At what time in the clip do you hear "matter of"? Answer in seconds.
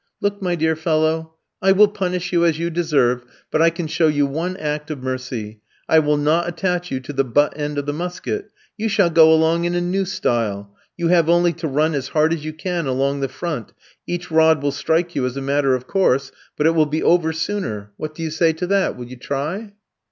15.41-15.85